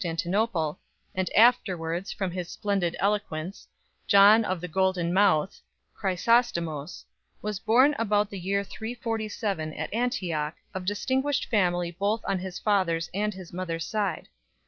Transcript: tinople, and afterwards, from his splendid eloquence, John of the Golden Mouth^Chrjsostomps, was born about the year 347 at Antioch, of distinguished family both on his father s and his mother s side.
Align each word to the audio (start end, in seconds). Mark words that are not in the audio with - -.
tinople, 0.03 0.77
and 1.13 1.29
afterwards, 1.35 2.11
from 2.11 2.31
his 2.31 2.49
splendid 2.49 2.95
eloquence, 2.97 3.67
John 4.07 4.43
of 4.43 4.59
the 4.59 4.67
Golden 4.67 5.11
Mouth^Chrjsostomps, 5.11 7.03
was 7.43 7.59
born 7.59 7.93
about 7.99 8.31
the 8.31 8.39
year 8.39 8.63
347 8.63 9.71
at 9.75 9.93
Antioch, 9.93 10.55
of 10.73 10.85
distinguished 10.85 11.51
family 11.51 11.91
both 11.91 12.21
on 12.27 12.39
his 12.39 12.57
father 12.57 12.95
s 12.97 13.11
and 13.13 13.35
his 13.35 13.53
mother 13.53 13.75
s 13.75 13.85
side. 13.85 14.27